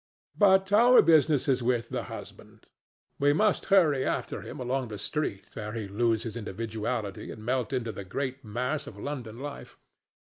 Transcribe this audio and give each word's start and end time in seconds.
But 0.35 0.73
our 0.73 1.03
business 1.03 1.47
is 1.47 1.61
with 1.61 1.89
the 1.89 2.05
husband. 2.09 2.65
We 3.19 3.33
must 3.33 3.65
hurry 3.65 4.03
after 4.03 4.41
him 4.41 4.59
along 4.59 4.87
the 4.87 4.97
street 4.97 5.45
ere 5.55 5.73
he 5.73 5.87
lose 5.87 6.23
his 6.23 6.35
individuality 6.35 7.29
and 7.29 7.45
melt 7.45 7.71
into 7.71 7.91
the 7.91 8.03
great 8.03 8.43
mass 8.43 8.87
of 8.87 8.97
London 8.97 9.37
life. 9.37 9.77